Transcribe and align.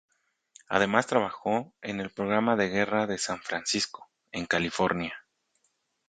Además 0.67 1.05
trabajó 1.05 1.75
en 1.83 1.99
el 1.99 2.09
Programa 2.09 2.55
de 2.55 2.69
Guerra 2.69 3.05
de 3.05 3.19
San 3.19 3.39
Francisco, 3.39 4.09
en 4.31 4.47
California. 4.47 5.13